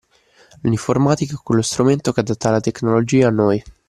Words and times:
L'informatica 0.63 1.35
è 1.35 1.43
quello 1.43 1.61
strumento 1.61 2.11
che 2.11 2.21
adatta 2.21 2.49
la 2.49 2.59
tecnologia 2.59 3.27
a 3.27 3.31
noi. 3.31 3.63